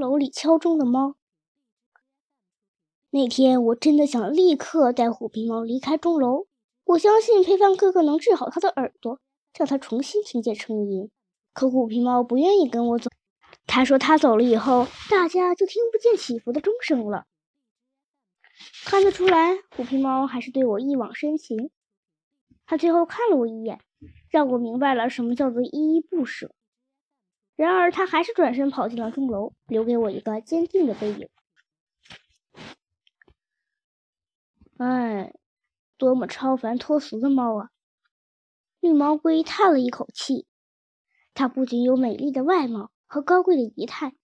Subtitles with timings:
[0.00, 1.14] 楼里敲钟的猫。
[3.10, 6.46] 那天我真的想立刻带虎皮猫离开钟楼。
[6.84, 9.20] 我相信佩凡哥哥能治好他的耳朵，
[9.56, 11.10] 让他重新听见声音。
[11.52, 13.10] 可虎皮猫不愿意跟我走，
[13.66, 17.26] 他说他走了以后，大家就听不见起伏的钟声了。
[18.84, 21.70] 看得出来，虎皮猫还是对我一往深情。
[22.66, 23.80] 他最后看了我一眼，
[24.28, 26.52] 让我明白了什么叫做依依不舍。
[27.60, 31.28] 然而，他还是转身跑进了钟楼，留给我一个坚定的背影。
[34.78, 35.34] 哎，
[35.98, 37.68] 多么超凡脱俗的猫啊！
[38.80, 40.46] 绿毛龟叹了一口气。
[41.34, 44.14] 它不仅有美丽的外貌和高贵的仪态，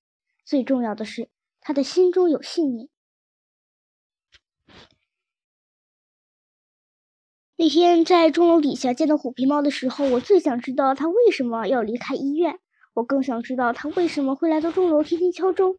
[0.47, 1.29] 最重要的是，
[1.61, 2.89] 它的心中有信念。
[7.57, 12.59] 那天在钟楼底下见到虎皮猫的时候，我最想知道它为什么要离开医院。
[12.97, 15.77] 我更想知道他为什么会来到钟楼天天敲钟。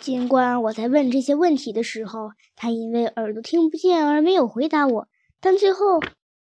[0.00, 5.08] 尽管我在问这些问题的时候，他因为耳朵听不见而没有回答我，
[5.40, 6.00] 但最后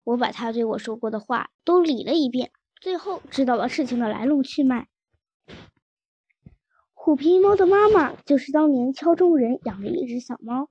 [0.04, 4.88] 我把他对我说过的话都理了一遍，最后知道了事情的来龙去脉。
[6.94, 10.70] 虎皮猫的妈妈就是当年敲钟人养的一只小猫。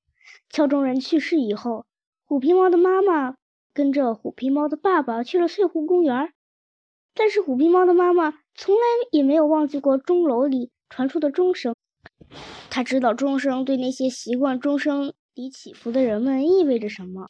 [0.48, 1.86] 敲钟人去世以后，
[2.24, 3.34] 虎皮猫的妈妈
[3.72, 6.32] 跟着虎皮猫的爸爸去了翠湖公园。
[7.14, 11.74] 但是虎皮猫的妈妈从来也没有忘记过钟楼里传出的钟声，
[12.70, 17.28] 他知道钟声对那些习惯钟声里起伏的人们意味着什么。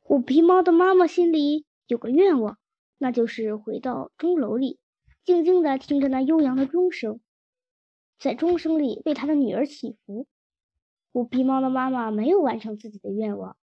[0.00, 2.58] 虎皮猫的妈妈心里有个愿望，
[2.96, 4.78] 那就是回到钟楼里，
[5.24, 7.20] 静静地听着那悠扬的钟声，
[8.18, 10.26] 在钟声里为他的女儿祈福。
[11.12, 13.56] 虎皮猫的妈妈没有完成自己的愿望。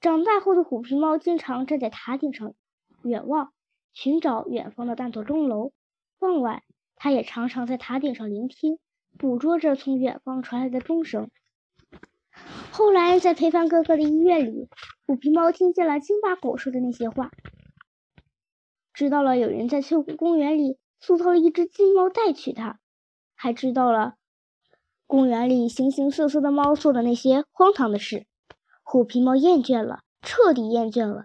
[0.00, 2.54] 长大后的虎皮猫经常站在塔顶上
[3.02, 3.52] 远望。
[3.94, 5.70] 寻找远方的那座钟楼。
[6.22, 6.62] 傍晚，
[6.94, 8.78] 他也常常在塔顶上聆听，
[9.18, 11.28] 捕捉着从远方传来的钟声。
[12.70, 14.68] 后来，在陪伴哥哥的医院里，
[15.04, 17.32] 虎皮猫听见了京巴狗说的那些话，
[18.94, 22.78] 知道了有人在翠湖公园里塑造了一只金猫代取它，
[23.34, 24.14] 还知道了
[25.08, 28.26] 公园里形形色色的猫做的那些荒唐的事。
[28.84, 31.24] 虎皮猫厌倦了，彻底厌倦了。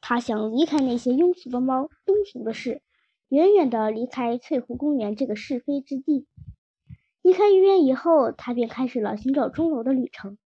[0.00, 2.80] 他想离开那些庸俗的猫、庸俗的事，
[3.28, 6.26] 远远地离开翠湖公园这个是非之地。
[7.22, 10.38] 离开医院以后，他便开始了寻找钟楼的旅程。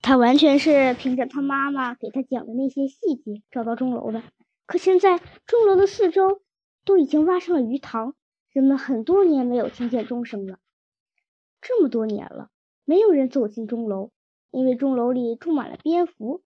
[0.00, 4.22] 他完全是凭着他妈妈给他讲的那些细节找到钟楼的。
[4.64, 6.40] 可现在，钟楼的四周
[6.84, 8.14] 都已经挖上了鱼塘，
[8.50, 10.58] 人们很多年没有听见钟声了。
[11.60, 12.48] 这么多年了，
[12.84, 14.10] 没有人走进钟楼，
[14.50, 16.42] 因为钟楼里住满了蝙蝠。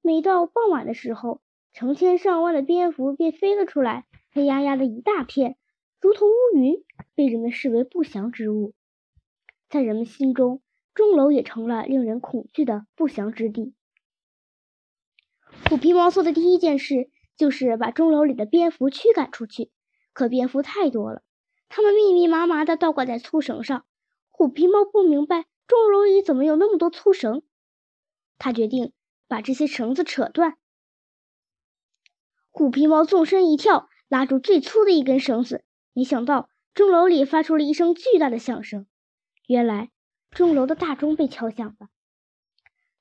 [0.00, 1.40] 每到傍晚的时候，
[1.72, 5.56] 成千上万的蝙蝠便飞了出来，黑压压的一大片，
[5.98, 8.74] 如同乌云，被人们视为不祥之物。
[9.70, 10.60] 在人们心中，
[10.92, 13.72] 钟楼也成了令人恐惧的不祥之地。
[15.70, 19.70] 虎皮猫做的第一件事就是把钟楼里的蝙蝠驱赶出去，
[20.12, 21.22] 可蝙蝠太多了，
[21.70, 23.86] 它们密密麻麻地倒挂在粗绳上。
[24.28, 27.42] 虎皮猫不明白钟楼里怎么有那么多粗绳，
[28.36, 28.92] 他决定。
[29.28, 30.56] 把这些绳子扯断。
[32.50, 38.86] 虎皮猫纵身一跳，拉住最粗的一根绳子，没想到钟楼里发出了一声巨大的响声。
[39.46, 39.90] 原来
[40.30, 41.88] 钟楼的大钟被敲响了，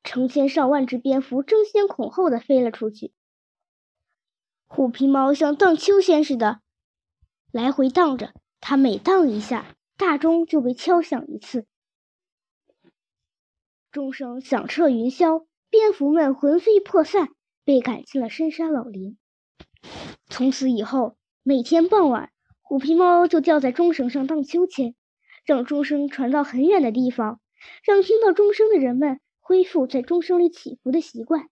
[0.04, 3.14] 成千上万只蝙蝠争先恐后的飞了出去。
[4.68, 6.62] 虎皮猫像荡秋千似的
[7.52, 11.66] 来回荡着，它每荡一下，大钟就被敲响一次。
[13.92, 15.46] 钟声响彻云霄。
[15.68, 17.36] 蝙蝠们魂飞魄散，
[17.66, 19.18] 被赶进了深山老林。
[20.28, 22.32] 从此以后，每天傍晚，
[22.62, 24.96] 虎皮猫就吊在钟绳上荡秋千，
[25.46, 27.40] 让钟声传到很远的地方，
[27.84, 31.50] 让听到钟声的人们恢复在钟声里起伏的习惯。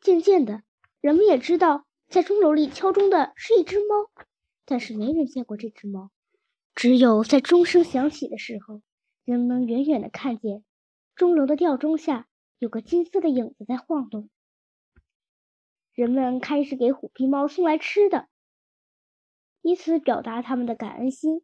[0.00, 0.62] 渐渐的，
[1.00, 4.10] 人们也知道，在钟楼里敲钟的是一只猫，
[4.64, 6.10] 但是没人见过这只猫。
[6.74, 8.82] 只有在钟声响起的时候，
[9.24, 10.64] 人们远远的看见
[11.14, 12.26] 钟楼的吊钟下。
[12.60, 14.28] 有个金色的影子在晃动，
[15.98, 18.28] 人们开始给虎皮猫送来吃的，
[19.62, 21.42] 以此表达他们的感恩心。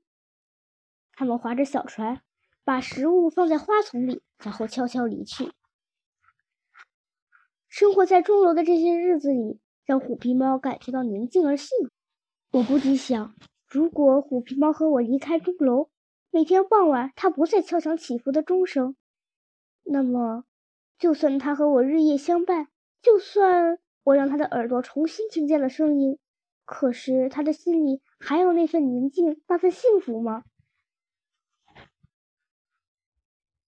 [1.15, 2.23] 他们划着小船，
[2.63, 5.51] 把食物放在花丛里，然后悄悄离去。
[7.67, 12.59] 生活在钟楼的这些日子里，让虎皮猫感觉到宁静而幸福。
[12.59, 13.35] 我不禁想，
[13.67, 15.91] 如果虎皮猫和我离开钟楼，
[16.31, 18.95] 每天傍晚它不再敲响起伏的钟声，
[19.83, 20.45] 那么……
[20.97, 22.69] 就算它和我日夜相伴，
[23.03, 26.19] 就算我让他的耳朵重新听见了声音，
[26.65, 30.45] 可是他的心里还有那份宁静，那份幸福吗？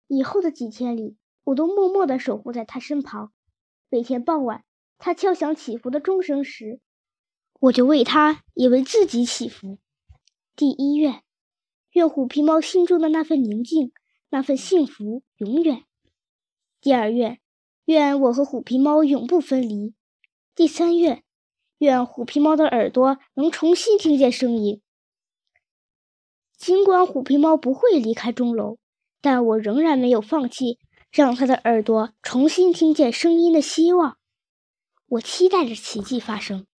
[0.06, 3.32] 以后的几天里，我都默默地守护在他身旁。
[3.88, 4.64] 每天傍晚，
[4.98, 6.80] 他敲响祈福的钟声时，
[7.58, 9.78] 我就为他也为自己祈福。
[10.54, 11.22] 第一愿，
[11.92, 13.92] 愿虎皮猫心中的那份宁静、
[14.28, 15.84] 那份幸福永远。
[16.80, 17.40] 第二愿，
[17.86, 19.94] 愿我和虎皮猫永不分离。
[20.56, 21.22] 第三愿，
[21.76, 24.80] 愿虎皮猫的耳朵能重新听见声音。
[26.56, 28.78] 尽管虎皮猫不会离开钟楼，
[29.20, 30.78] 但我仍然没有放弃
[31.12, 34.16] 让它的耳朵重新听见声音的希望。
[35.08, 36.66] 我期待着奇迹发生。